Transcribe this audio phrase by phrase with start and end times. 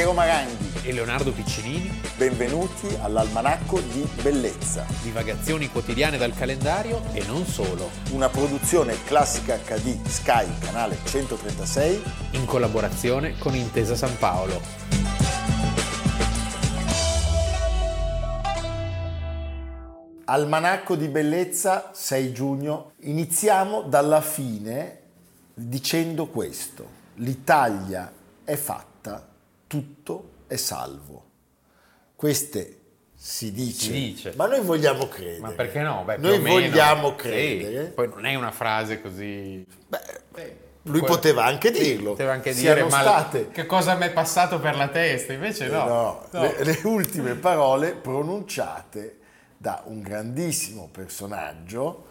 [0.00, 2.00] Piero Maranghi e Leonardo Piccinini.
[2.16, 4.86] Benvenuti all'Almanacco di Bellezza.
[5.02, 7.90] Divagazioni quotidiane dal calendario e non solo.
[8.12, 12.02] Una produzione classica HD Sky, canale 136.
[12.30, 14.62] In collaborazione con Intesa San Paolo.
[20.24, 22.92] Almanacco di Bellezza 6 giugno.
[23.00, 25.00] Iniziamo dalla fine
[25.52, 26.88] dicendo questo.
[27.16, 28.10] L'Italia
[28.42, 29.28] è fatta,
[29.70, 31.24] tutto è salvo.
[32.16, 32.78] Queste
[33.14, 35.38] si dice, si dice, ma noi vogliamo credere.
[35.38, 36.02] Ma perché no?
[36.04, 37.14] Beh, noi vogliamo meno.
[37.14, 37.84] credere.
[37.84, 39.64] Sì, poi non è una frase così...
[39.86, 42.10] Beh, Beh, lui poteva anche dirlo.
[42.10, 43.50] Poteva anche dire, state...
[43.50, 45.32] che cosa mi è passato per la testa?
[45.32, 45.84] Invece no.
[45.84, 46.40] no, no.
[46.40, 49.18] Le, le ultime parole pronunciate
[49.56, 52.06] da un grandissimo personaggio.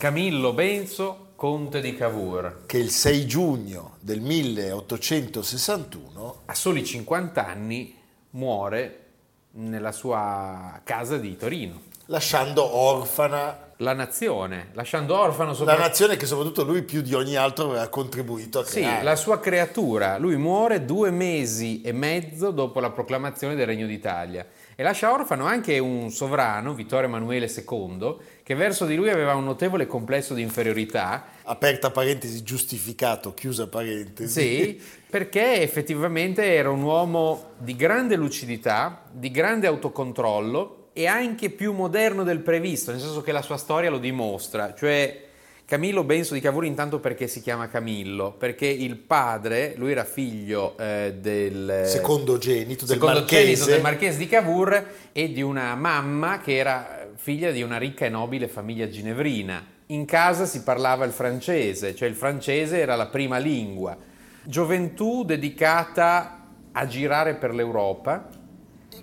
[0.00, 2.62] Camillo Benso, conte di Cavour.
[2.64, 7.94] Che il 6 giugno del 1861, a soli 50 anni,
[8.30, 9.08] muore
[9.56, 11.82] nella sua casa di Torino.
[12.06, 15.82] Lasciando orfana la nazione, lasciando orfano soprattutto...
[15.82, 19.00] La nazione che soprattutto lui più di ogni altro aveva contribuito a creare.
[19.00, 20.16] Sì, la sua creatura.
[20.16, 25.44] Lui muore due mesi e mezzo dopo la proclamazione del Regno d'Italia e lascia orfano
[25.44, 28.16] anche un sovrano, Vittorio Emanuele II,
[28.50, 31.24] che verso di lui aveva un notevole complesso di inferiorità.
[31.44, 34.40] Aperta parentesi, giustificato, chiusa parentesi.
[34.40, 41.72] Sì, perché effettivamente era un uomo di grande lucidità, di grande autocontrollo, e anche più
[41.72, 45.28] moderno del previsto, nel senso che la sua storia lo dimostra, cioè
[45.70, 48.32] Camillo Benso di Cavour intanto perché si chiama Camillo?
[48.36, 54.84] Perché il padre, lui era figlio eh, del secondogenito del, secondogenito del marchese di Cavour
[55.12, 59.62] e di una mamma che era figlia di una ricca e nobile famiglia ginevrina.
[59.88, 63.94] In casa si parlava il francese, cioè il francese era la prima lingua.
[64.42, 68.26] Gioventù dedicata a girare per l'Europa,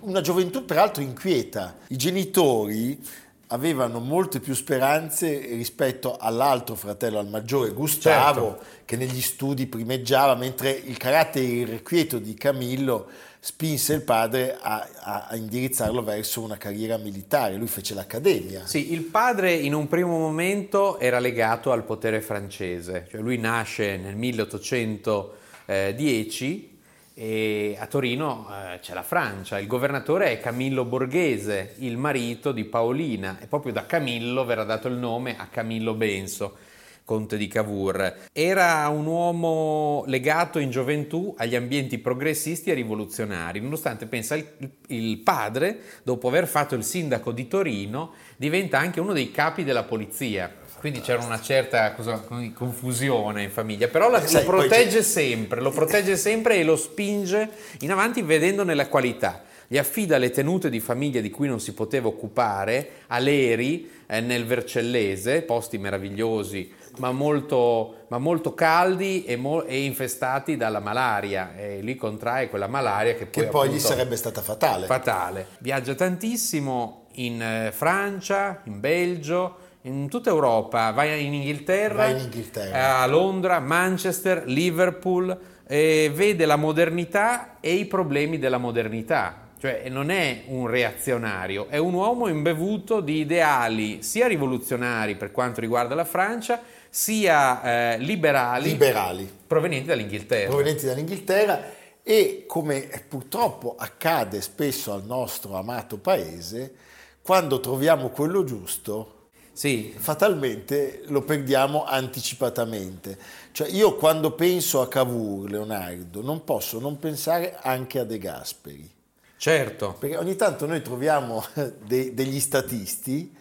[0.00, 1.76] una gioventù peraltro inquieta.
[1.86, 3.00] I genitori
[3.48, 8.66] avevano molte più speranze rispetto all'altro fratello, al maggiore Gustavo, certo.
[8.84, 13.06] che negli studi primeggiava, mentre il carattere irrequieto di Camillo
[13.40, 17.56] spinse il padre a, a, a, indirizzarlo verso una carriera militare.
[17.56, 18.66] Lui fece l'accademia.
[18.66, 23.96] Sì, il padre in un primo momento era legato al potere francese, cioè lui nasce
[23.96, 26.76] nel 1810
[27.20, 32.64] e a Torino eh, c'è la Francia, il governatore è Camillo Borghese, il marito di
[32.64, 36.58] Paolina, e proprio da Camillo verrà dato il nome a Camillo Benso,
[37.04, 38.18] conte di Cavour.
[38.32, 44.46] Era un uomo legato in gioventù agli ambienti progressisti e rivoluzionari, nonostante pensa il,
[44.86, 49.82] il padre, dopo aver fatto il sindaco di Torino, diventa anche uno dei capi della
[49.82, 52.24] polizia quindi c'era una certa cosa,
[52.54, 57.50] confusione in famiglia, però la, Sai, lo protegge sempre, lo protegge sempre e lo spinge
[57.80, 59.42] in avanti vedendone la qualità.
[59.66, 64.20] Gli affida le tenute di famiglia di cui non si poteva occupare a Leri eh,
[64.20, 71.54] nel Vercellese, posti meravigliosi ma molto, ma molto caldi e, mo- e, infestati dalla malaria
[71.56, 74.86] e lì contrae quella malaria che poi, che poi gli sarebbe stata fatale.
[74.86, 75.46] Fatale.
[75.58, 82.18] Viaggia tantissimo in eh, Francia, in Belgio, in tutta Europa, vai in Inghilterra, vai in
[82.18, 82.98] Inghilterra.
[83.00, 89.46] a Londra, Manchester, Liverpool, e vede la modernità e i problemi della modernità.
[89.60, 95.60] Cioè non è un reazionario, è un uomo imbevuto di ideali sia rivoluzionari per quanto
[95.60, 100.46] riguarda la Francia, sia eh, liberali, liberali provenienti dall'Inghilterra.
[100.46, 101.60] Provenienti dall'Inghilterra
[102.04, 106.72] e come purtroppo accade spesso al nostro amato paese,
[107.20, 109.17] quando troviamo quello giusto,
[109.58, 109.92] sì.
[109.98, 113.18] fatalmente lo perdiamo anticipatamente.
[113.50, 118.88] Cioè io quando penso a Cavour, Leonardo, non posso non pensare anche a De Gasperi.
[119.36, 119.96] Certo.
[119.98, 121.44] Perché ogni tanto noi troviamo
[121.84, 123.34] de- degli statisti,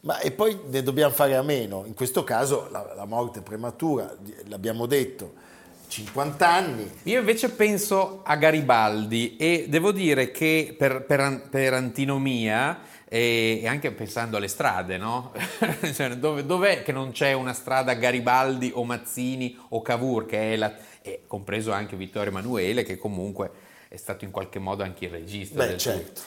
[0.00, 1.84] ma e poi ne dobbiamo fare a meno.
[1.86, 4.14] In questo caso la, la morte prematura,
[4.48, 5.32] l'abbiamo detto,
[5.88, 6.90] 50 anni.
[7.04, 12.78] Io invece penso a Garibaldi e devo dire che per, per, per antinomia
[13.12, 15.32] e, anche pensando alle strade, no?
[15.92, 20.56] cioè, dove, dov'è che non c'è una strada Garibaldi o Mazzini o Cavour, che è
[20.56, 23.50] la, e compreso anche Vittorio Emanuele, che comunque
[23.88, 25.62] è stato in qualche modo anche il regista.
[25.62, 26.22] Beh, certo.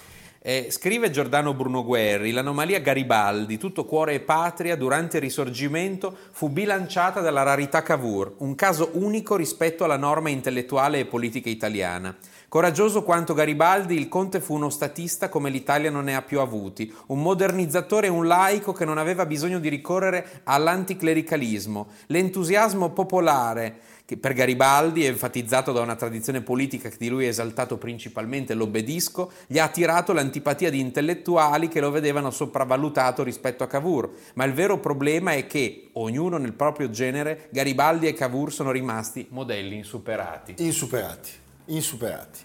[0.48, 6.50] Eh, scrive Giordano Bruno Guerri, l'anomalia Garibaldi, tutto cuore e patria, durante il risorgimento fu
[6.50, 12.16] bilanciata dalla rarità Cavour, un caso unico rispetto alla norma intellettuale e politica italiana.
[12.48, 16.94] Coraggioso quanto Garibaldi, il conte fu uno statista come l'Italia non ne ha più avuti,
[17.08, 21.88] un modernizzatore e un laico che non aveva bisogno di ricorrere all'anticlericalismo.
[22.08, 27.78] L'entusiasmo popolare che per Garibaldi, enfatizzato da una tradizione politica che di lui ha esaltato
[27.78, 34.12] principalmente l'obbedisco, gli ha attirato l'antipatia di intellettuali che lo vedevano sopravvalutato rispetto a Cavour.
[34.36, 39.26] Ma il vero problema è che, ognuno nel proprio genere, Garibaldi e Cavour sono rimasti
[39.32, 40.54] modelli insuperati.
[40.60, 41.32] Insuperati,
[41.66, 42.40] insuperati.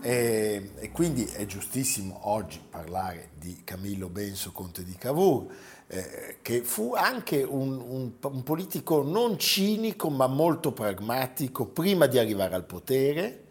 [0.00, 5.46] E, e quindi è giustissimo oggi parlare di Camillo Benso, conte di Cavour
[5.86, 12.18] eh, che fu anche un, un, un, politico non cinico ma molto pragmatico prima di
[12.18, 13.43] arrivare al potere.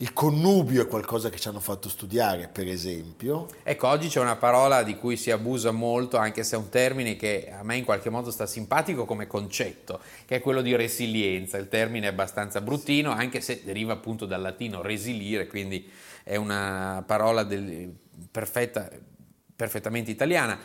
[0.00, 3.48] Il connubio è qualcosa che ci hanno fatto studiare, per esempio.
[3.62, 7.16] Ecco, oggi c'è una parola di cui si abusa molto, anche se è un termine
[7.16, 11.58] che a me in qualche modo sta simpatico come concetto, che è quello di resilienza.
[11.58, 15.86] Il termine è abbastanza bruttino, anche se deriva appunto dal latino resilire, quindi
[16.24, 17.94] è una parola del,
[18.30, 18.88] perfetta,
[19.54, 20.58] perfettamente italiana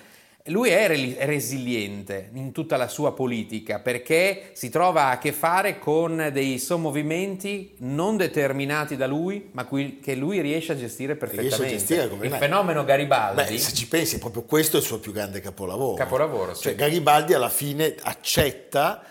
[0.50, 0.88] lui è
[1.26, 7.74] resiliente in tutta la sua politica perché si trova a che fare con dei sommovimenti
[7.80, 11.66] non determinati da lui, ma che lui riesce a gestire perfettamente.
[11.66, 12.38] A gestire il me.
[12.38, 13.54] fenomeno Garibaldi.
[13.54, 15.96] Beh, se ci pensi, proprio questo è il suo più grande capolavoro.
[15.96, 16.64] Capolavoro, sì.
[16.64, 19.02] Cioè, Garibaldi alla fine accetta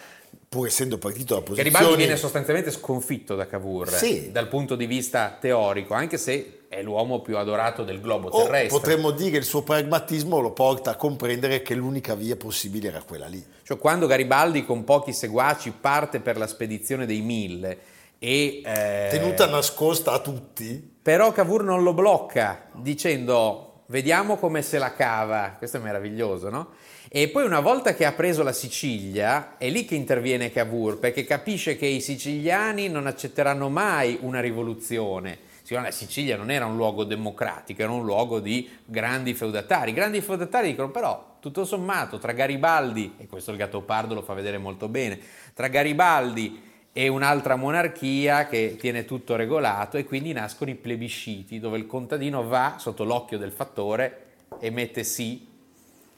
[0.48, 1.70] pur essendo partito da posizioni...
[1.70, 4.30] Garibaldi viene sostanzialmente sconfitto da Cavour sì.
[4.30, 8.68] dal punto di vista teorico, anche se è l'uomo più adorato del globo o terrestre.
[8.68, 13.02] Potremmo dire che il suo pragmatismo lo porta a comprendere che l'unica via possibile era
[13.02, 13.44] quella lì.
[13.62, 17.78] Cioè quando Garibaldi con pochi seguaci parte per la spedizione dei mille
[18.18, 18.60] e...
[18.64, 20.92] Eh, Tenuta nascosta a tutti.
[21.00, 26.68] Però Cavour non lo blocca dicendo vediamo come se la cava, questo è meraviglioso, no?
[27.08, 31.24] E poi una volta che ha preso la Sicilia, è lì che interviene Cavour, perché
[31.24, 35.38] capisce che i siciliani non accetteranno mai una rivoluzione.
[35.66, 39.92] La Sicilia non era un luogo democratico, era un luogo di grandi feudatari.
[39.92, 44.34] I grandi feudatari dicono però, tutto sommato, tra Garibaldi, e questo il Gattopardo lo fa
[44.34, 45.18] vedere molto bene,
[45.54, 51.78] tra Garibaldi e un'altra monarchia che tiene tutto regolato e quindi nascono i plebisciti, dove
[51.78, 54.26] il contadino va sotto l'occhio del fattore
[54.60, 55.46] e mette sì,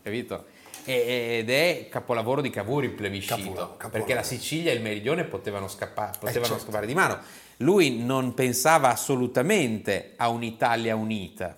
[0.03, 0.55] capito?
[0.85, 3.89] ed è capolavoro di Cavour il plebiscito, capolavoro.
[3.91, 6.65] perché la Sicilia e il Meridione potevano, scappare, eh, potevano eh certo.
[6.65, 7.19] scappare di mano.
[7.59, 11.57] Lui non pensava assolutamente a un'Italia unita.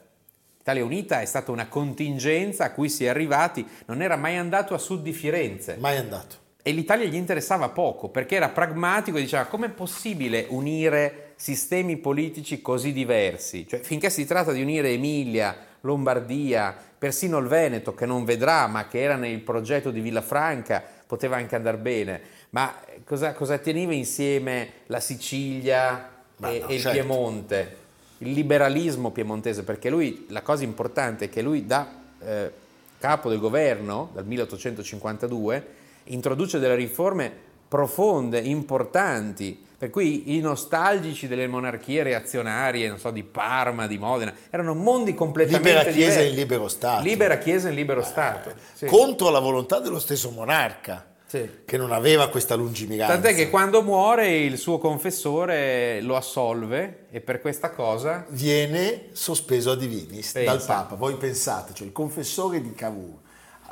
[0.58, 4.74] L'Italia unita è stata una contingenza a cui si è arrivati, non era mai andato
[4.74, 5.76] a sud di Firenze.
[5.80, 6.36] Mai andato.
[6.62, 12.60] E l'Italia gli interessava poco perché era pragmatico e diceva com'è possibile unire sistemi politici
[12.60, 13.66] così diversi?
[13.66, 18.86] Cioè, finché si tratta di unire Emilia, Lombardia, persino il Veneto che non vedrà ma
[18.86, 22.74] che era nel progetto di Villafranca poteva anche andare bene, ma
[23.04, 26.98] cosa, cosa teneva insieme la Sicilia e, no, e il certo.
[26.98, 27.76] Piemonte?
[28.18, 31.88] Il liberalismo piemontese, perché lui, la cosa importante è che lui da
[32.20, 32.50] eh,
[32.98, 35.66] capo del governo, dal 1852,
[36.04, 37.32] introduce delle riforme
[37.68, 44.34] profonde, importanti, per cui i nostalgici delle monarchie reazionarie, non so, di Parma, di Modena,
[44.50, 46.28] erano mondi completamente Libera Chiesa diversi.
[46.28, 47.02] in libero Stato.
[47.04, 48.52] Libera Chiesa in libero Stato.
[48.72, 48.86] Sì.
[48.86, 51.06] Contro la volontà dello stesso monarca.
[51.28, 51.46] Sì.
[51.66, 53.12] Che non aveva questa lungimiranza.
[53.12, 59.72] Tant'è che quando muore il suo confessore lo assolve e per questa cosa viene sospeso
[59.72, 60.50] a divinis Pensa.
[60.50, 60.94] dal Papa.
[60.94, 63.18] Voi pensate, cioè il confessore di Cavour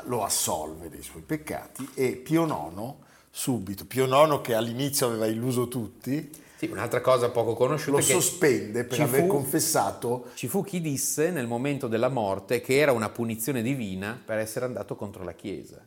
[0.05, 2.93] lo assolve dei suoi peccati e Pio IX
[3.31, 3.87] subito.
[3.87, 6.31] Pio IX che all'inizio aveva illuso tutti.
[6.59, 7.97] Sì, un'altra cosa poco conosciuta.
[7.97, 10.27] Lo sospende per aver fu, confessato.
[10.35, 14.67] Ci fu chi disse nel momento della morte che era una punizione divina per essere
[14.67, 15.83] andato contro la Chiesa.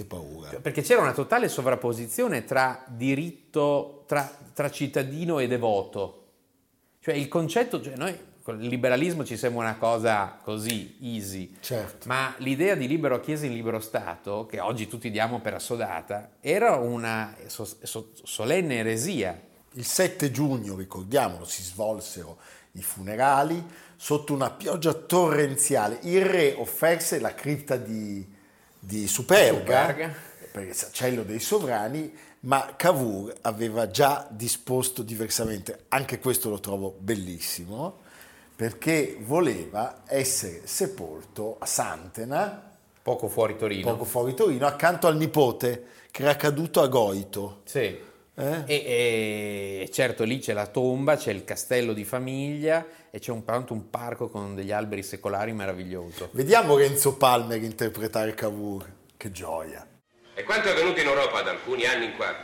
[0.00, 0.48] Che paura.
[0.60, 6.24] Perché c'era una totale sovrapposizione tra diritto, tra, tra cittadino e devoto.
[7.00, 12.08] Cioè il concetto, cioè noi il liberalismo ci sembra una cosa così easy, certo.
[12.08, 16.76] ma l'idea di libero chiesa in libero Stato, che oggi tutti diamo per assodata, era
[16.76, 17.36] una
[18.22, 19.38] solenne eresia.
[19.72, 22.38] Il 7 giugno, ricordiamolo, si svolsero
[22.72, 23.62] i funerali
[23.96, 25.98] sotto una pioggia torrenziale.
[26.04, 28.38] Il re offerse la cripta di,
[28.80, 30.14] di Superga, Superga.
[30.50, 35.84] per il sacello dei sovrani, ma Cavour aveva già disposto diversamente.
[35.88, 38.08] Anche questo lo trovo bellissimo
[38.56, 42.70] perché voleva essere sepolto a Santena,
[43.02, 47.60] poco fuori Torino, poco fuori Torino accanto al nipote che era caduto a Goito.
[47.64, 48.08] Sì.
[48.40, 48.62] Eh?
[48.64, 53.42] E, e, certo lì c'è la tomba, c'è il castello di famiglia e c'è un,
[53.44, 56.30] un parco con degli alberi secolari meraviglioso.
[56.32, 59.86] Vediamo Renzo Palmer interpretare Cavour, che gioia.
[60.34, 62.34] E quanto è avvenuto in Europa da alcuni anni in qua,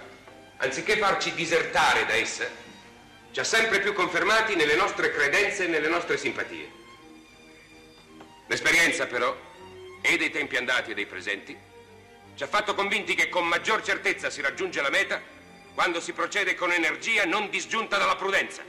[0.59, 2.45] anziché farci disertare da essa,
[3.31, 6.69] ci ha sempre più confermati nelle nostre credenze e nelle nostre simpatie.
[8.49, 9.35] L'esperienza però,
[10.03, 11.57] e dei tempi andati e dei presenti,
[12.35, 15.35] ci ha fatto convinti che con maggior certezza si raggiunge la meta
[15.77, 18.63] quando si procede con energia non disgiunta dalla prudenza.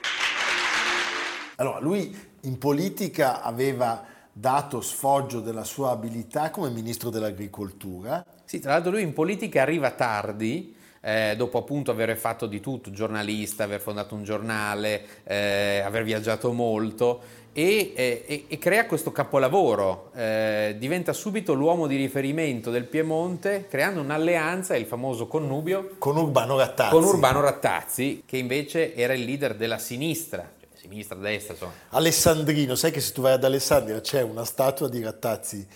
[1.55, 8.25] Allora, lui in politica aveva dato sfoggio della sua abilità come ministro dell'agricoltura.
[8.43, 12.91] Sì, tra l'altro lui in politica arriva tardi, eh, dopo appunto aver fatto di tutto,
[12.91, 20.11] giornalista, aver fondato un giornale, eh, aver viaggiato molto e, e, e crea questo capolavoro,
[20.13, 26.55] eh, diventa subito l'uomo di riferimento del Piemonte creando un'alleanza, il famoso connubio, con Urbano
[26.55, 26.91] Rattazzi.
[26.91, 31.71] Con Urbano Rattazzi, che invece era il leader della sinistra, sinistra, destra, insomma.
[31.89, 35.67] Alessandrino, sai che se tu vai ad Alessandria c'è una statua di Rattazzi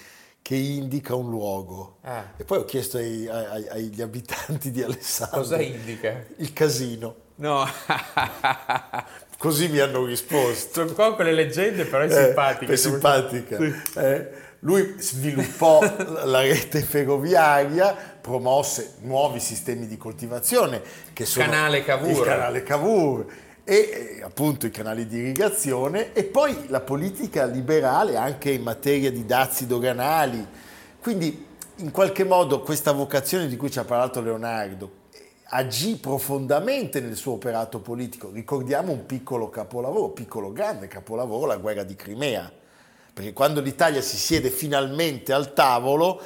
[0.41, 1.97] che indica un luogo.
[2.01, 2.33] Ah.
[2.37, 5.39] E poi ho chiesto ai, ai, agli abitanti di Alessandria.
[5.39, 6.25] Cosa indica?
[6.37, 7.15] Il casino.
[7.35, 7.67] No.
[9.37, 10.73] Così mi hanno risposto.
[10.73, 12.71] Sono qua con le leggende, però è eh, simpatica.
[12.71, 13.57] È simpatica.
[13.57, 13.99] Sì.
[13.99, 14.29] Eh,
[14.59, 15.81] lui sviluppò
[16.25, 20.81] la rete ferroviaria, promosse nuovi sistemi di coltivazione
[21.13, 22.11] che sono canale Cavour.
[22.11, 23.25] il canale Cavour
[23.63, 29.11] e eh, appunto i canali di irrigazione e poi la politica liberale anche in materia
[29.11, 30.45] di dazi doganali.
[30.99, 34.99] Quindi in qualche modo questa vocazione di cui ci ha parlato Leonardo
[35.53, 38.31] agì profondamente nel suo operato politico.
[38.31, 42.49] Ricordiamo un piccolo capolavoro, piccolo grande capolavoro, la guerra di Crimea,
[43.13, 46.21] perché quando l'Italia si siede finalmente al tavolo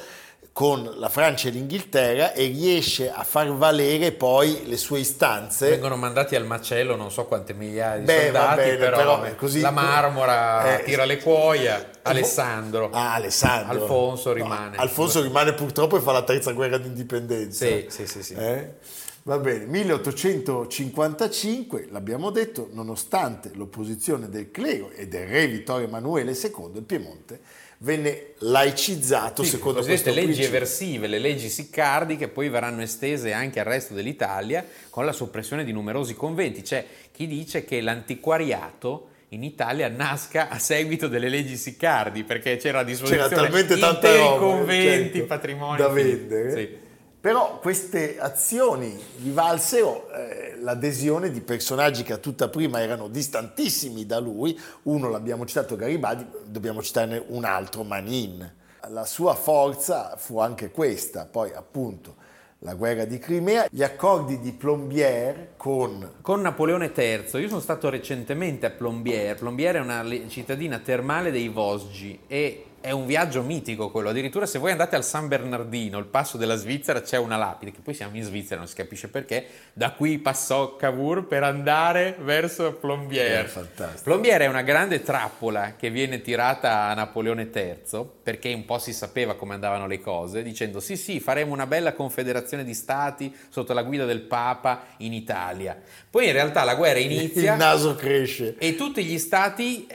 [0.56, 5.68] con la Francia e l'Inghilterra e riesce a far valere poi le sue istanze.
[5.68, 9.60] Vengono mandati al macello non so quante migliaia di Beh, soldati, bene, però, però così,
[9.60, 13.82] la Marmora eh, tira le cuoia, Alessandro, ah, Alessandro.
[13.82, 14.78] Alfonso rimane.
[14.78, 17.66] Alfonso rimane purtroppo e fa la terza guerra d'indipendenza.
[17.66, 18.22] Sì, sì, sì.
[18.22, 18.32] sì.
[18.32, 18.76] Eh?
[19.24, 26.70] Va bene, 1855, l'abbiamo detto, nonostante l'opposizione del clero e del re Vittorio Emanuele II,
[26.76, 27.40] il Piemonte
[27.78, 30.48] venne laicizzato sì, secondo queste leggi principio.
[30.48, 35.64] eversive, le leggi siccardi che poi verranno estese anche al resto dell'Italia con la soppressione
[35.64, 36.62] di numerosi conventi.
[36.62, 42.80] C'è chi dice che l'antiquariato in Italia nasca a seguito delle leggi siccardi perché c'era
[42.80, 46.50] a disposizione c'era talmente tanta roba, conventi, certo, patrimoni da vendere.
[46.52, 46.84] Sì.
[47.26, 54.06] Però queste azioni gli valsero eh, l'adesione di personaggi che a tutta prima erano distantissimi
[54.06, 54.56] da lui.
[54.82, 58.48] Uno l'abbiamo citato Garibaldi, dobbiamo citarne un altro, Manin.
[58.90, 62.14] La sua forza fu anche questa, poi appunto
[62.60, 66.18] la guerra di Crimea, gli accordi di Plombières con...
[66.20, 67.40] Con Napoleone III.
[67.40, 69.40] Io sono stato recentemente a Plombières.
[69.40, 74.60] Plombières è una cittadina termale dei Vosgi e è un viaggio mitico quello, addirittura se
[74.60, 78.16] voi andate al San Bernardino, il passo della Svizzera, c'è una lapide, che poi siamo
[78.16, 83.56] in Svizzera, non si capisce perché, da qui passò Cavour per andare verso Plombières.
[83.74, 88.78] È Plombières è una grande trappola che viene tirata a Napoleone III, perché un po'
[88.78, 93.34] si sapeva come andavano le cose, dicendo sì sì, faremo una bella confederazione di stati
[93.48, 95.76] sotto la guida del Papa in Italia.
[96.08, 97.54] Poi in realtà la guerra inizia...
[97.54, 98.54] Il naso cresce.
[98.58, 99.88] E tutti gli stati...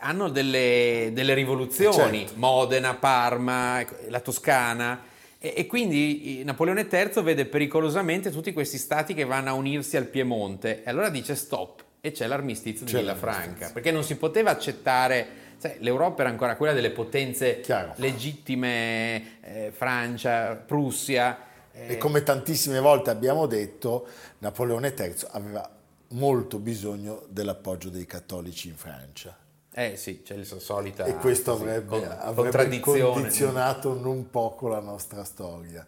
[0.00, 2.34] Eh, hanno delle, delle rivoluzioni, certo.
[2.36, 5.02] Modena, Parma, la Toscana.
[5.38, 10.06] E, e, quindi Napoleone III vede pericolosamente tutti questi stati che vanno a unirsi al
[10.06, 10.82] Piemonte.
[10.82, 15.48] E allora dice stop e c'è l'armistizio di Villafranca, perché non si poteva accettare...
[15.60, 17.92] Sai, L'Europa era ancora quella delle potenze Chiaro.
[17.96, 21.38] legittime, eh, Francia, Prussia.
[21.70, 21.92] Eh.
[21.92, 24.06] E come tantissime volte abbiamo detto,
[24.38, 25.70] Napoleone III aveva
[26.12, 29.36] molto bisogno dell'appoggio dei cattolici in Francia.
[29.72, 35.86] Eh sì, c'è la solita E questo avrebbe, avrebbe condizionato non poco la nostra storia.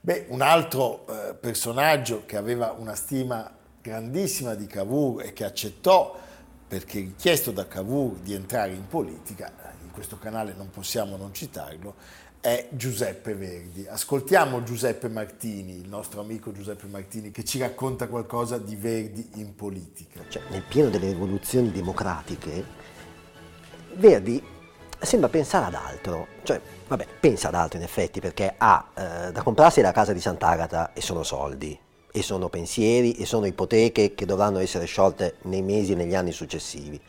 [0.00, 3.50] Beh, un altro eh, personaggio che aveva una stima
[3.82, 6.16] grandissima di Cavour e che accettò
[6.68, 9.52] perché richiesto da Cavour di entrare in politica,
[9.82, 11.94] in questo canale non possiamo non citarlo,
[12.40, 13.86] è Giuseppe Verdi.
[13.88, 19.56] Ascoltiamo Giuseppe Martini, il nostro amico Giuseppe Martini, che ci racconta qualcosa di Verdi in
[19.56, 20.20] politica.
[20.28, 22.64] Cioè, nel pieno delle rivoluzioni democratiche,
[23.96, 24.42] Verdi
[25.00, 29.42] sembra pensare ad altro, cioè, vabbè, pensa ad altro in effetti perché ha eh, da
[29.42, 31.78] comprarsi la casa di Sant'Agata e sono soldi,
[32.10, 36.32] e sono pensieri, e sono ipoteche che dovranno essere sciolte nei mesi e negli anni
[36.32, 37.00] successivi.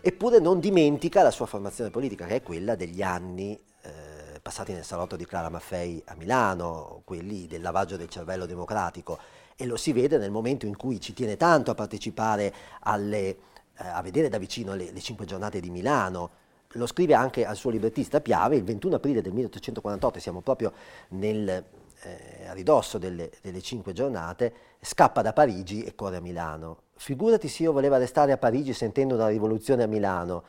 [0.00, 4.84] Eppure non dimentica la sua formazione politica, che è quella degli anni eh, passati nel
[4.84, 9.18] salotto di Clara Maffei a Milano, quelli del lavaggio del cervello democratico,
[9.56, 13.36] e lo si vede nel momento in cui ci tiene tanto a partecipare alle
[13.78, 16.42] eh, a vedere da vicino le, le, cinque giornate di Milano.
[16.72, 20.72] Lo scrive anche al suo librettista Piave il 21 aprile del 1848, siamo proprio
[21.10, 21.64] nel,
[22.04, 26.82] eh, ridosso delle, delle cinque giornate, scappa da Parigi e corre a Milano.
[26.96, 30.44] Figurati se io voleva restare a Parigi sentendo una rivoluzione a Milano.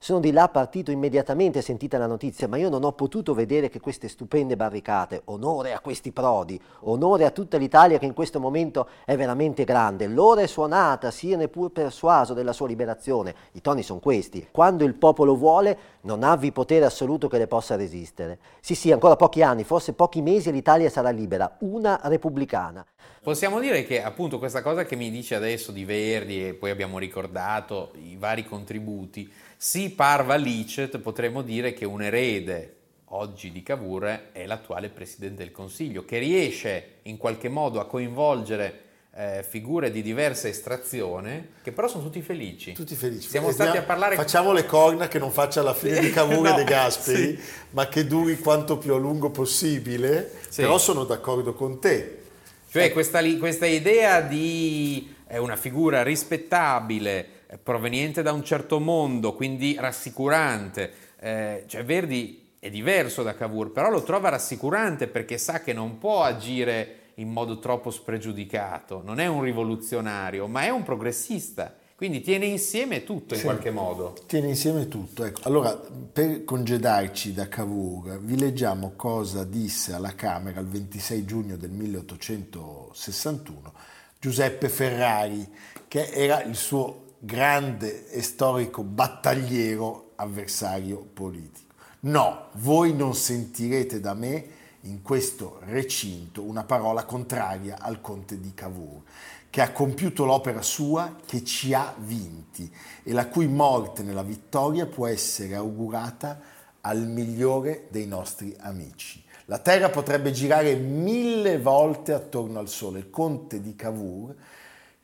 [0.00, 3.80] Sono di là partito immediatamente sentita la notizia, ma io non ho potuto vedere che
[3.80, 8.88] queste stupende barricate, onore a questi prodi, onore a tutta l'Italia che in questo momento
[9.04, 10.06] è veramente grande.
[10.06, 13.34] L'ora è suonata, sia neppur persuaso della sua liberazione.
[13.52, 14.46] I toni sono questi.
[14.52, 18.38] Quando il popolo vuole, non avvi potere assoluto che le possa resistere.
[18.60, 22.86] Sì, sì, ancora pochi anni, forse pochi mesi l'Italia sarà libera, una repubblicana.
[23.20, 26.98] Possiamo dire che appunto questa cosa che mi dice adesso di Verdi e poi abbiamo
[26.98, 32.74] ricordato i vari contributi, sì, Parva licet, potremmo dire che un erede
[33.06, 38.82] oggi di Cavour è l'attuale Presidente del Consiglio, che riesce in qualche modo a coinvolgere
[39.16, 42.72] eh, figure di diversa estrazione, che però sono tutti felici.
[42.72, 43.28] Tutti felici.
[43.28, 44.14] Siamo stati a parlare...
[44.14, 47.38] Facciamo le corna che non faccia la fine di Cavour no, e De Gasperi, sì.
[47.70, 50.60] ma che duri quanto più a lungo possibile, Sì.
[50.60, 52.22] però sono d'accordo con te.
[52.70, 59.32] Cioè questa, li- questa idea di eh, una figura rispettabile, proveniente da un certo mondo,
[59.34, 65.60] quindi rassicurante, eh, cioè Verdi è diverso da Cavour, però lo trova rassicurante perché sa
[65.62, 70.82] che non può agire in modo troppo spregiudicato, non è un rivoluzionario, ma è un
[70.82, 73.46] progressista, quindi tiene insieme tutto in Sì.
[73.46, 74.14] qualche modo.
[74.26, 75.24] Tiene insieme tutto.
[75.24, 75.40] Ecco.
[75.44, 81.70] Allora, per congedarci da Cavour, vi leggiamo cosa disse alla Camera il 26 giugno del
[81.70, 83.72] 1861
[84.20, 85.48] Giuseppe Ferrari,
[85.88, 91.74] che era il suo grande e storico battagliero avversario politico.
[92.00, 98.54] No, voi non sentirete da me in questo recinto una parola contraria al conte di
[98.54, 99.02] Cavour,
[99.50, 102.72] che ha compiuto l'opera sua, che ci ha vinti
[103.02, 106.40] e la cui morte nella vittoria può essere augurata
[106.82, 109.24] al migliore dei nostri amici.
[109.46, 114.34] La Terra potrebbe girare mille volte attorno al Sole, il conte di Cavour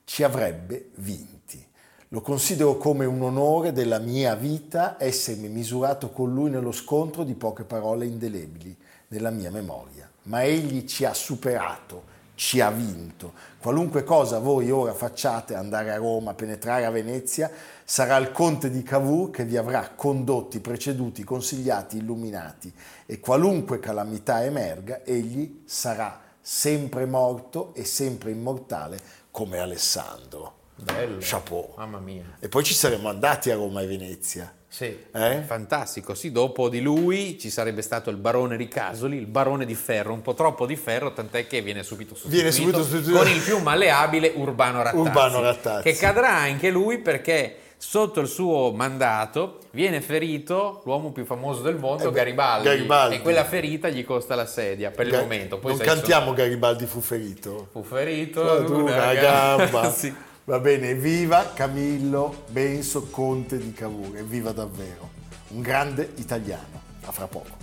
[0.05, 1.73] ci avrebbe vinti.
[2.15, 7.35] Lo considero come un onore della mia vita essermi misurato con lui nello scontro di
[7.35, 8.77] poche parole indelebili
[9.09, 10.09] nella mia memoria.
[10.27, 12.05] Ma egli ci ha superato,
[12.37, 13.33] ci ha vinto.
[13.61, 17.51] Qualunque cosa voi ora facciate, andare a Roma, penetrare a Venezia,
[17.83, 22.73] sarà il conte di Cavour che vi avrà condotti, preceduti, consigliati, illuminati.
[23.07, 29.01] E qualunque calamità emerga, egli sarà sempre morto e sempre immortale
[29.33, 30.63] come Alessandro.
[30.77, 31.17] Bello.
[31.21, 31.75] Chapeau.
[31.77, 32.37] Mamma mia.
[32.41, 34.53] E poi ci saremmo andati a Roma e Venezia.
[34.67, 35.43] Sì, Eh?
[35.47, 36.15] fantastico.
[36.15, 40.21] Sì, dopo di lui ci sarebbe stato il barone Ricasoli, il barone di ferro, un
[40.21, 43.19] po' troppo di ferro, tant'è che viene subito sostituito, Viene subito sostituito.
[43.19, 45.83] con il più malleabile Urbano Rattazzi, Urbano Rattazzi.
[45.85, 51.77] che cadrà anche lui perché sotto il suo mandato viene ferito l'uomo più famoso del
[51.77, 53.15] mondo, Eh beh, Garibaldi, Garibaldi.
[53.15, 55.59] e quella ferita gli costa la sedia per il momento.
[55.59, 57.69] Poi non cantiamo Garibaldi fu ferito.
[57.71, 59.89] Fu ferito Ad una gamba.
[59.95, 60.13] Sì.
[60.47, 65.09] Va bene, viva Camillo Benso, conte di Cavour, evviva davvero.
[65.49, 66.83] Un grande italiano.
[67.07, 67.57] A fra poco.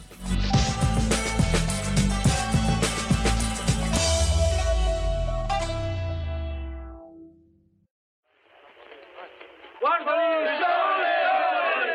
[9.80, 10.12] Guarda!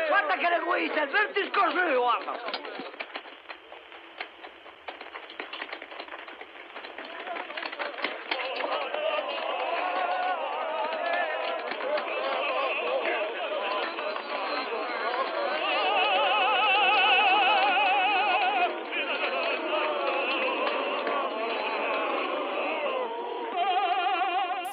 [0.07, 2.76] Guarda che le guide, il discorso lì, guarda!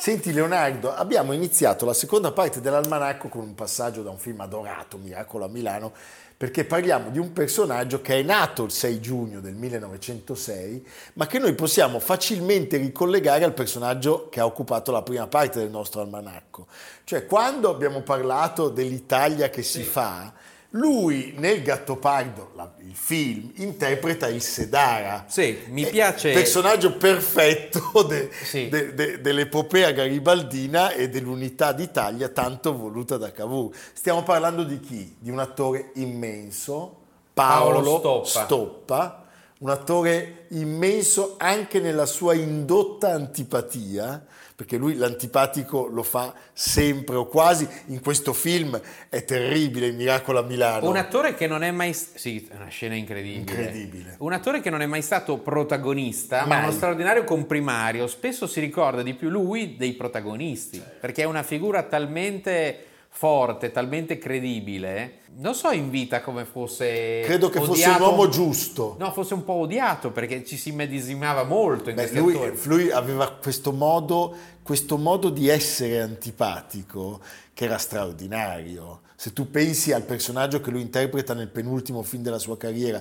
[0.05, 4.99] Senti Leonardo, abbiamo iniziato la seconda parte dell'almanacco con un passaggio da un film adorato,
[4.99, 5.95] Miracolo a Milano,
[6.37, 11.39] perché parliamo di un personaggio che è nato il 6 giugno del 1906, ma che
[11.39, 16.67] noi possiamo facilmente ricollegare al personaggio che ha occupato la prima parte del nostro almanacco.
[17.05, 20.35] Cioè, quando abbiamo parlato dell'Italia che si fa,
[20.77, 25.25] lui nel Gattopardo, la- il film, interpreta il Sedara.
[25.29, 28.69] Sì, mi piace- il personaggio perfetto de- Sì.
[28.69, 33.75] de- de- dell'epopea garibaldina e dell'unità d'Italia tanto voluta da Cavour.
[33.93, 35.17] Stiamo parlando di chi?
[35.19, 36.97] Di un attore immenso,
[37.33, 38.45] Paolo, Paolo Stoppa.
[38.45, 39.24] Stoppa.
[39.65, 44.23] Un attore immenso anche nella sua indotta antipatia,
[44.55, 50.41] perché lui l'antipatico lo fa sempre o quasi, in questo film è terribile, il Miracolo
[50.41, 50.87] a Milano.
[50.87, 51.95] Un attore che non è mai...
[51.95, 53.39] Sì, è una scena incredibile.
[53.39, 54.17] Incredibile.
[54.19, 56.65] Un attore che non è mai stato protagonista, ma Mai.
[56.65, 58.07] uno straordinario comprimario.
[58.07, 62.85] Spesso si ricorda di più lui dei protagonisti, perché è una figura talmente
[63.17, 68.29] forte, talmente credibile, non so in vita come fosse Credo che fosse odiato- un uomo
[68.29, 68.97] giusto.
[68.99, 73.31] No, fosse un po' odiato perché ci si medesimava molto in Beh, lui, lui aveva
[73.31, 77.21] questo modo, questo modo di essere antipatico
[77.53, 79.03] che era straordinario.
[79.15, 83.01] Se tu pensi al personaggio che lui interpreta nel penultimo film della sua carriera,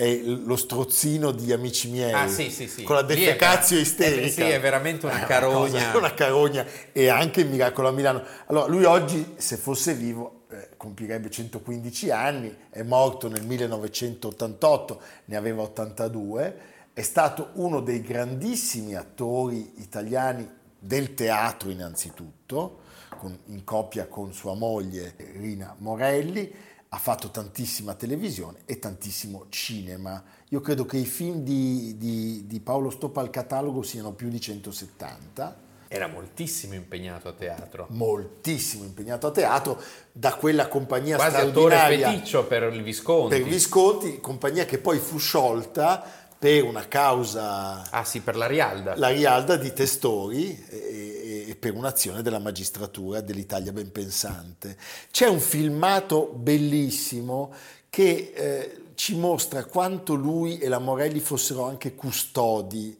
[0.00, 2.84] è lo strozzino di Amici miei, Ah, sì, sì, sì.
[2.84, 4.26] con la è defecazio ver- isterica.
[4.26, 5.58] eh, sì, è veramente una È carogna.
[5.72, 8.22] cosa- È una carogna e anche il miracolo a Milano.
[8.46, 15.36] Allora, lui oggi, se fosse vivo, eh, compirebbe 115 anni, è morto nel 1988, ne
[15.36, 16.56] aveva 82,
[16.94, 22.78] è stato uno dei grandissimi attori italiani del teatro innanzitutto,
[23.18, 26.50] con- in coppia con sua moglie Rina Morelli,
[26.92, 30.22] ha fatto tantissima televisione e tantissimo cinema.
[30.48, 34.40] Io credo che i film di, di- di Paolo Stoppa al catalogo siano più di
[34.40, 37.86] 170 Era moltissimo impegnato a teatro.
[37.90, 43.36] moltissimo impegnato a teatro da quella compagnia Quasi attore straordinaria feticcio per il Visconti.
[43.38, 46.04] per Visconti, compagnia che poi fu sciolta
[46.40, 48.96] per una causa, Ah sì, per la Rialda.
[48.96, 51.19] la Rialda di Testori e
[51.60, 54.76] per un'azione della magistratura dell'Italia ben pensante.
[55.12, 57.52] C'è un filmato bellissimo
[57.88, 62.98] che eh, ci mostra quanto lui e la Morelli fossero anche custodi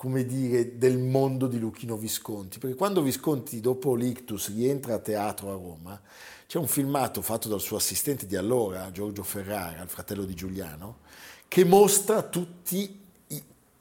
[0.00, 5.50] come dire, del mondo di Luchino Visconti, perché quando Visconti dopo l'ictus rientra a teatro
[5.50, 6.00] a Roma,
[6.46, 11.00] c'è un filmato fatto dal suo assistente di allora, Giorgio Ferrara, il fratello di Giuliano,
[11.46, 12.99] che mostra tutti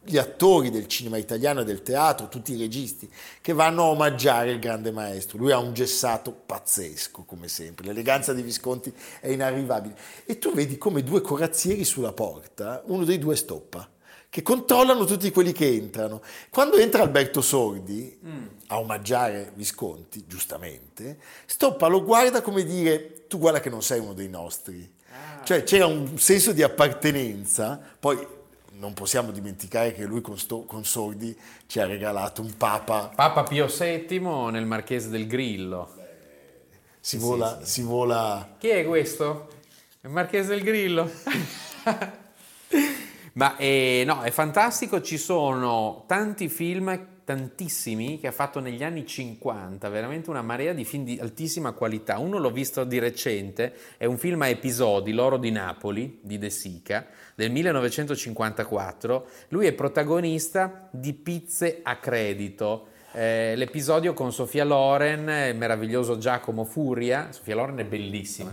[0.02, 3.10] gli attori del cinema italiano e del teatro, tutti i registi,
[3.42, 5.38] che vanno a omaggiare il grande maestro.
[5.38, 9.96] Lui ha un gessato pazzesco, come sempre, l'eleganza di Visconti è inarrivabile.
[10.26, 13.88] E tu vedi come due corazzieri sulla porta, uno dei due stoppa
[14.30, 16.22] che controllano tutti quelli che entrano.
[16.52, 18.20] Quando entra Alberto Sordi
[18.68, 24.14] a omaggiare Visconti, giustamente, Stoppa lo guarda come dire tu guarda che non sei uno
[24.14, 24.98] dei nostri.
[25.44, 28.26] Cioè c'era un senso di appartenenza, poi
[28.80, 31.38] non possiamo dimenticare che lui con, Sto- con Sordi
[31.68, 35.94] ci ha regalato un papa, Papa Pio VII nel Marchese del Grillo.
[37.00, 39.50] si vola, si vola Chi è questo?
[40.02, 41.12] Il Marchese del Grillo.
[43.34, 49.06] Ma eh, no, è fantastico, ci sono tanti film, tantissimi, che ha fatto negli anni
[49.06, 52.18] 50, veramente una marea di film di altissima qualità.
[52.18, 56.50] Uno l'ho visto di recente, è un film a episodi, L'oro di Napoli, di De
[56.50, 57.06] Sica,
[57.40, 59.28] del 1954.
[59.48, 62.88] Lui è protagonista di Pizze a credito.
[63.14, 67.32] Eh, l'episodio con Sofia Loren, il meraviglioso Giacomo Furia.
[67.32, 68.52] Sofia Loren è bellissima.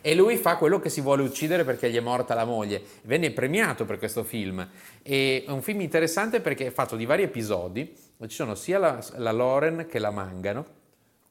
[0.00, 2.80] E lui fa quello che si vuole uccidere perché gli è morta la moglie.
[3.02, 4.64] Venne premiato per questo film.
[5.02, 7.92] E è un film interessante perché è fatto di vari episodi.
[8.20, 10.76] Ci sono sia la, la Loren che la Mangano.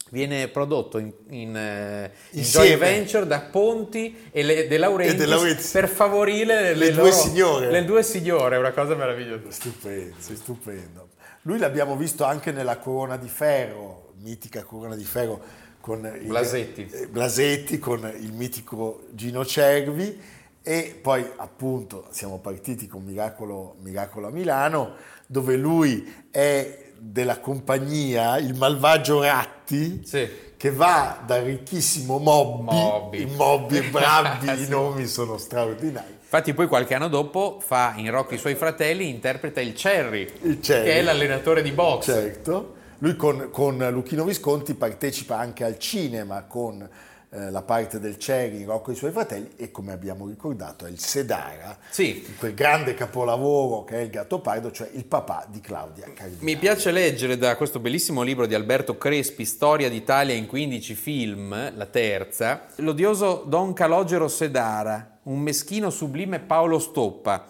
[0.10, 5.24] Viene prodotto in, in, eh, in joint venture da Ponti e le- De Laurentiis, E
[5.24, 5.72] De Laurentiis.
[5.72, 7.70] per favorire le, Le due loro- signore.
[7.72, 9.50] Le due signore, è una cosa meravigliosa.
[9.52, 11.08] Stupendo, stupendo.
[11.42, 15.40] Lui l'abbiamo visto anche nella Corona di Ferro, mitica Corona di Ferro
[15.82, 16.90] con il- Blasetti.
[16.92, 20.20] eh, Blasetti, con il mitico Gino Cervi
[20.62, 28.38] e poi appunto siamo partiti con Miracolo, Miracolo a Milano dove lui è della compagnia
[28.38, 30.28] Il Malvagio Ratti Sì.
[30.58, 33.22] che va dal ricchissimo Mobby, Mobby.
[33.22, 34.70] i Mobby e Brabbi, i Sì.
[34.70, 36.16] nomi sono straordinari.
[36.22, 40.60] Infatti poi qualche anno dopo fa in Rocky i suoi fratelli, interpreta il Cherry, Il
[40.60, 40.84] Cherry.
[40.86, 42.06] che è l'allenatore di box.
[42.06, 46.88] Certo, lui con, con Luchino Visconti partecipa anche al cinema con
[47.30, 50.86] eh, la parte del Cherry in Rocco e i suoi fratelli e come abbiamo ricordato
[50.86, 52.26] è il Sedara, Sì.
[52.40, 56.44] quel grande capolavoro che è il Gattopardo, cioè il papà di Claudia Cardinale.
[56.46, 61.76] Mi piace leggere da questo bellissimo libro di Alberto Crespi, Storia d'Italia in 15 film,
[61.76, 67.46] la terza, l'odioso Don Calogero Sedara, un meschino sublime Paolo Stoppa,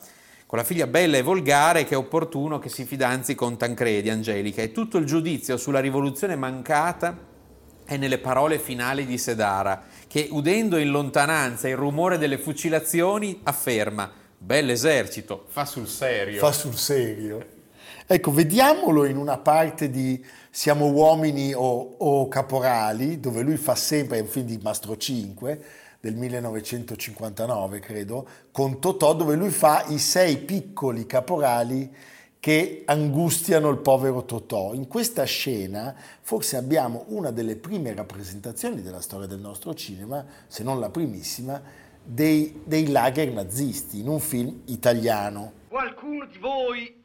[0.48, 4.62] con la figlia bella e volgare che è opportuno che si fidanzi con Tancredi, Angelica,
[4.62, 7.36] e tutto il giudizio sulla rivoluzione mancata
[7.88, 14.26] è nelle parole finali di Sedara, che udendo in lontananza il rumore delle fucilazioni afferma
[14.40, 16.40] Bell'esercito, fa sul serio.
[16.40, 17.56] Fa sul serio.
[18.06, 24.18] Ecco, vediamolo in una parte di Siamo uomini o, o caporali, dove lui fa sempre,
[24.18, 25.62] è un film di Mastro 5
[26.00, 31.92] del 1959, credo, con Totò, dove lui fa i sei piccoli caporali
[32.40, 34.74] che angustiano il povero Totò.
[34.74, 40.64] In questa scena forse abbiamo una delle prime rappresentazioni della storia del nostro cinema, se
[40.64, 41.62] non la primissima,
[42.04, 45.54] dei, dei lager nazisti in un film italiano.
[45.68, 47.04] Qualcuno di voi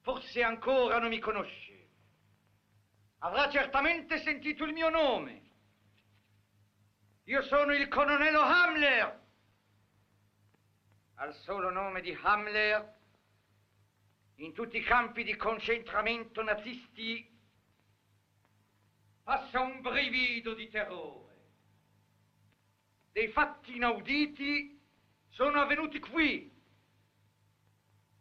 [0.00, 1.60] forse ancora non mi conosce.
[3.18, 5.40] Avrà certamente sentito il mio nome.
[7.24, 9.20] Io sono il colonnello Hamler.
[11.14, 12.91] Al solo nome di Hamler,
[14.42, 17.28] in tutti i campi di concentramento nazisti
[19.22, 21.30] passa un brivido di terrore.
[23.12, 24.80] Dei fatti inauditi
[25.28, 26.50] sono avvenuti qui.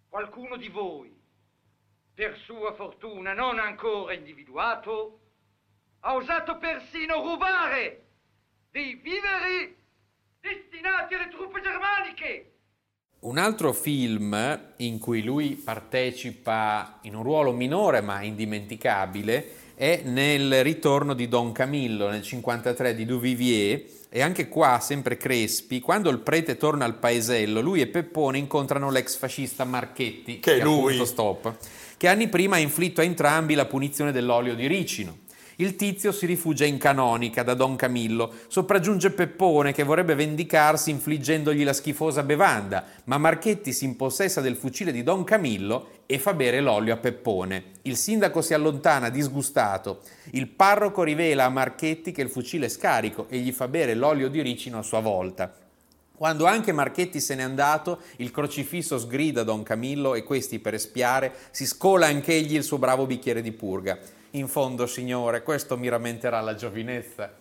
[0.09, 1.11] Qualcuno di voi,
[2.13, 5.21] per sua fortuna non ancora individuato,
[6.01, 8.09] ha osato persino rubare
[8.69, 9.75] dei viveri
[10.39, 12.50] destinati alle truppe germaniche.
[13.21, 20.63] Un altro film in cui lui partecipa in un ruolo minore ma indimenticabile è nel
[20.63, 26.17] ritorno di Don Camillo nel 53 di Duvivier e anche qua sempre Crespi, quando il
[26.17, 31.05] prete torna al paesello, lui e Peppone incontrano l'ex fascista Marchetti, Che è lui.
[31.05, 31.57] stop,
[31.97, 35.20] che anni prima ha inflitto a entrambi la punizione dell'olio di ricino.
[35.61, 41.63] Il tizio si rifugia in canonica da Don Camillo, sopraggiunge Peppone che vorrebbe vendicarsi infliggendogli
[41.63, 46.61] la schifosa bevanda, ma Marchetti si impossessa del fucile di Don Camillo e fa bere
[46.61, 47.73] l'olio a Peppone.
[47.83, 49.99] Il sindaco si allontana disgustato.
[50.31, 54.29] Il parroco rivela a Marchetti che il fucile è scarico e gli fa bere l'olio
[54.29, 55.55] di ricino a sua volta.
[56.11, 61.31] Quando anche Marchetti se n'è andato, il crocifisso sgrida Don Camillo e questi, per espiare,
[61.51, 63.99] si scola anch'egli il suo bravo bicchiere di purga.
[64.31, 67.39] In fondo, signore, questo mi rammenterà la giovinezza.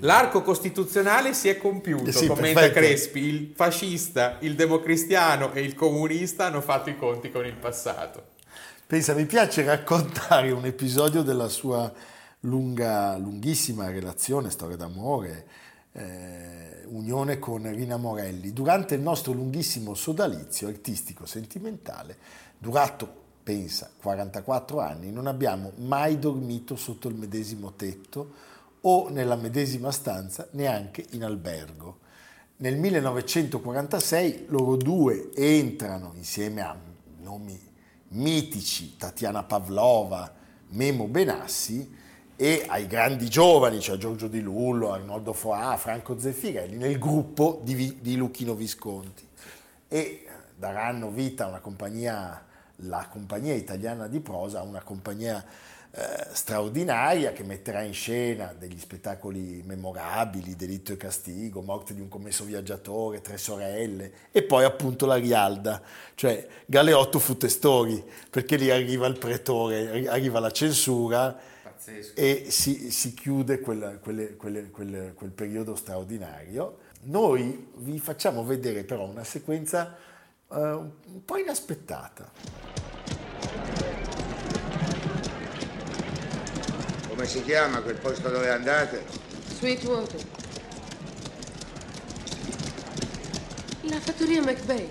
[0.00, 2.80] L'arco costituzionale si è compiuto, Eh, sì, commenta perfetto.
[2.80, 3.18] Crespi.
[3.20, 8.32] Il fascista, il democristiano e il comunista hanno fatto i conti con il passato.
[8.86, 11.90] Pensa, mi piace raccontare un episodio della sua
[12.40, 15.46] lunga, lunghissima relazione, storia d'amore,
[15.92, 18.52] eh, unione con Rina Morelli.
[18.52, 22.16] Durante il nostro lunghissimo sodalizio artistico-sentimentale,
[22.58, 28.32] durato, pensa, 44 anni, non abbiamo mai dormito sotto il medesimo tetto
[28.80, 31.98] o nella medesima stanza, neanche in albergo.
[32.56, 36.76] Nel 1946 loro due entrano insieme a
[37.20, 37.58] nomi
[38.08, 40.32] mitici, Tatiana Pavlova,
[40.68, 42.02] Memo Benassi,
[42.36, 47.98] e ai grandi giovani, cioè Giorgio Di Lullo, Arnoldo Foà, Franco Zeffirelli, nel gruppo di,
[48.00, 49.26] di Luchino Visconti.
[49.88, 50.26] E eh,
[50.56, 52.44] daranno vita a una compagnia,
[52.76, 55.44] la compagnia italiana di prosa, una compagnia
[55.96, 62.08] eh, straordinaria che metterà in scena degli spettacoli memorabili, Delitto e Castigo, Morte di un
[62.08, 65.80] commesso viaggiatore, Tre sorelle e poi appunto la Rialda,
[66.16, 72.20] cioè Galeotto fu testori, perché lì arriva il pretore, arri- arriva la censura Pazzesco.
[72.20, 76.78] e si, si chiude quel, quelle- quelle- quel- quel periodo straordinario.
[77.02, 79.94] Noi vi facciamo vedere però una sequenza
[80.52, 82.30] eh, un po' inaspettata.
[87.08, 89.04] Come si chiama quel posto dove andate?
[89.56, 90.20] Sweetwater.
[93.82, 94.90] La fattoria McBay.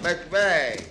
[0.00, 0.90] McVeigh.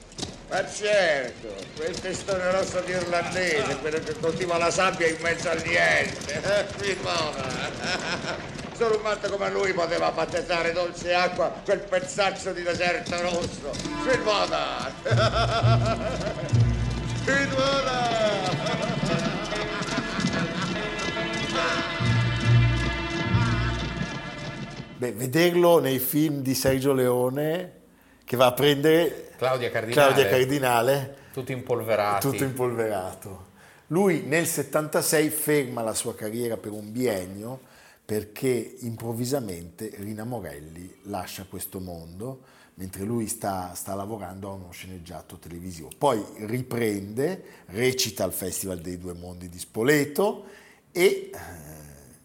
[0.50, 5.62] Ma certo, quel testone rosso di irlandese, quello che coltiva la sabbia in mezzo al
[5.64, 6.42] niente.
[6.76, 8.61] Filmona.
[8.82, 13.72] Solo un matto come lui poteva battezzare dolce acqua quel pezzaccio di deserto rosso.
[14.04, 14.92] Filmona.
[17.24, 18.10] Filmona.
[24.98, 27.74] Beh, vederlo nei film di Sergio Leone
[28.26, 30.08] che va a prendere Claudia Cardinale.
[30.08, 32.28] Claudia Cardinale, Tutti impolverati.
[32.28, 33.50] tutto impolverato.
[33.90, 37.70] Lui nel 76 ferma la sua carriera per un biennio
[38.12, 42.42] perché improvvisamente Rina Morelli lascia questo mondo
[42.74, 45.88] mentre lui sta, sta lavorando a uno sceneggiato televisivo.
[45.98, 50.44] Poi riprende, recita al Festival dei Due Mondi di Spoleto
[50.92, 51.32] e eh,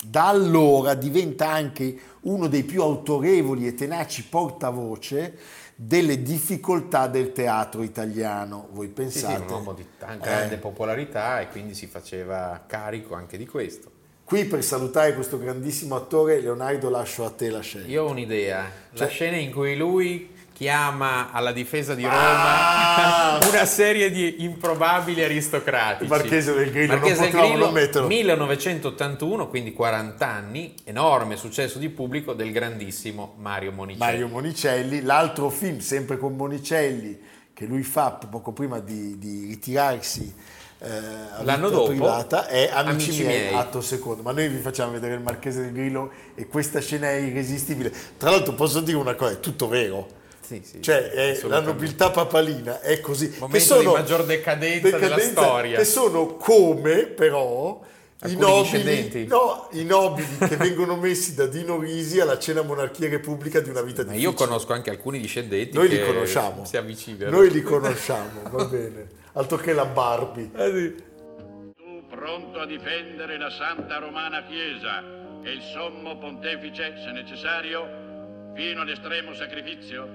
[0.05, 5.39] da allora diventa anche uno dei più autorevoli e tenaci portavoce
[5.77, 8.71] delle difficoltà del teatro italiano.
[8.73, 9.37] Voi Sì, pensate?
[9.37, 13.47] sì, un uomo di tan- Eh, grande popolarità e quindi si faceva carico anche di
[13.47, 13.96] questo.
[14.27, 17.87] Qui per salutare questo grandissimo attore, Leonardo, lascio a te la scelta.
[17.89, 18.59] Io ho un'idea,
[18.91, 23.39] la Cioè- scena in cui lui chiama alla difesa di Ah!
[23.39, 26.03] Roma una serie di improbabili aristocratici.
[26.03, 28.09] Il Marchese del Grillo, non Marchese del potevamo non metterlo.
[28.09, 34.11] 1981, quindi 40 anni, enorme successo di pubblico del grandissimo Mario Monicelli.
[34.11, 37.17] Mario Monicelli, l'altro film sempre con Monicelli
[37.55, 40.35] che lui fa poco prima di, di ritirarsi
[40.79, 43.55] eh, L'anno dopo, privata è Amici, Amici miei, miei.
[43.55, 44.23] atto secondo.
[44.23, 47.93] Ma noi vi facciamo vedere il Marchese del Grillo e questa scena è irresistibile.
[48.19, 50.07] Tra l'altro posso dire una cosa, è tutto vero.
[50.47, 53.35] Sì, sì, Cioè, è la nobiltà papalina è così.
[53.39, 55.79] Momento di maggior decadenza della storia.
[55.79, 57.81] Che sono come, però,
[58.27, 63.11] I nobili, no, i nobili che vengono messi da Dino Risi alla cena monarchia e
[63.11, 64.31] repubblica di una vita Ma difficile.
[64.31, 66.65] io conosco anche alcuni discendenti Noi li che conosciamo.
[66.65, 67.31] si avvicinano.
[67.37, 69.07] Noi li conosciamo, va bene.
[69.37, 70.51] Altro che la Barbie.
[70.51, 75.03] Tu pronto a difendere la Santa Romana Chiesa
[75.43, 80.09] e il Sommo Pontefice, se necessario, fino all'estremo sacrificio?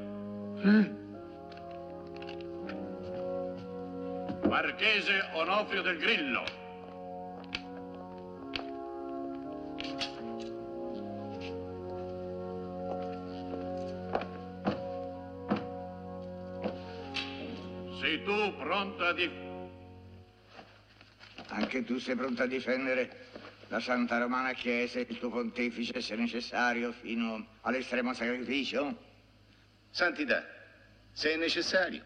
[4.50, 6.44] Marchese Onofrio del Grillo.
[18.12, 19.69] Sei tu pronto a difendere...
[21.47, 23.28] Anche tu sei pronto a difendere
[23.69, 28.97] la Santa Romana Chiesa e il tuo pontefice, se necessario, fino all'estremo sacrificio?
[29.91, 30.45] Santità,
[31.13, 32.04] se è necessario.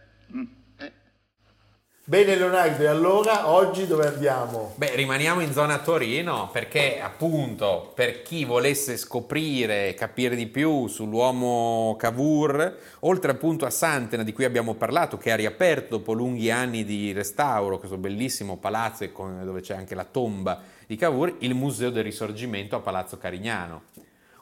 [2.08, 4.74] Bene Leonardo, e allora oggi dove andiamo?
[4.76, 11.96] Beh, rimaniamo in zona Torino perché appunto per chi volesse scoprire, capire di più sull'uomo
[11.98, 16.86] Cavour, oltre appunto a Santena di cui abbiamo parlato, che ha riaperto dopo lunghi anni
[16.86, 21.90] di restauro, questo bellissimo palazzo e dove c'è anche la tomba di Cavour, il Museo
[21.90, 23.82] del Risorgimento a Palazzo Carignano,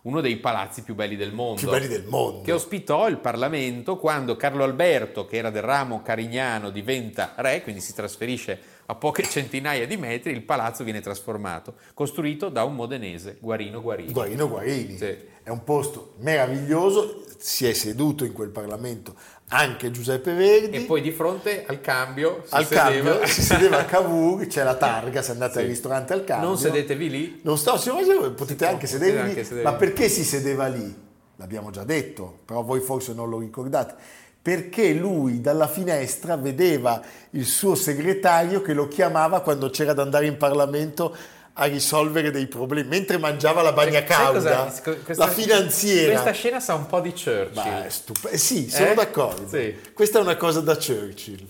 [0.03, 1.61] uno dei palazzi più belli del mondo.
[1.61, 2.41] Più belli del mondo.
[2.41, 7.81] Che ospitò il Parlamento quando Carlo Alberto, che era del ramo carignano, diventa re, quindi
[7.81, 13.37] si trasferisce a poche centinaia di metri, il palazzo viene trasformato, costruito da un modenese,
[13.39, 14.11] Guarino Guarini.
[14.11, 14.97] Guarino Guarini.
[14.97, 15.31] Sì.
[15.43, 19.15] È un posto meraviglioso, si è seduto in quel Parlamento
[19.53, 20.77] anche Giuseppe Verdi.
[20.77, 23.11] E poi di fronte al cambio si al sedeva...
[23.11, 26.47] cambio si sedeva a Cavour, c'è la targa, se andate al ristorante al cambio.
[26.47, 29.61] Non sedetevi lì, Non sto, sì, potete anche potete sedervi anche lì.
[29.61, 31.01] Ma perché si sedeva lì?
[31.35, 33.95] L'abbiamo già detto, però voi forse non lo ricordate.
[34.41, 40.25] Perché lui dalla finestra vedeva il suo segretario che lo chiamava quando c'era da andare
[40.25, 41.15] in Parlamento
[41.55, 46.11] a risolvere dei problemi, mentre mangiava la bagna cauda, questa- la finanziera.
[46.13, 47.87] Questa scena sa un po' di Churchill.
[47.87, 48.93] Stup- eh sì, sono Eh?
[48.95, 49.47] d'accordo.
[49.47, 49.75] Sì.
[49.93, 51.47] Questa è una cosa da Churchill.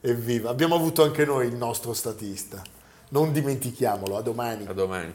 [0.00, 0.50] Evviva.
[0.50, 2.60] Abbiamo avuto anche noi il nostro statista.
[3.10, 4.66] Non dimentichiamolo, a domani.
[4.66, 5.14] A domani.